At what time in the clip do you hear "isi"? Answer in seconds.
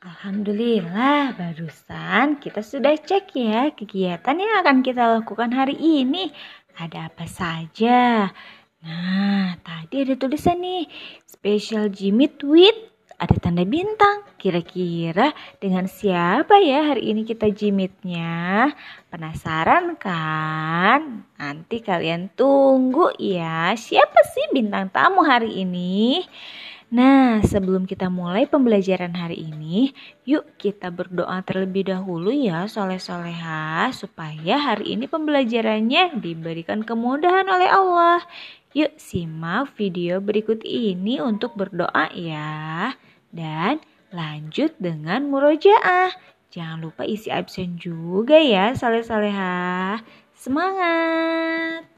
47.06-47.30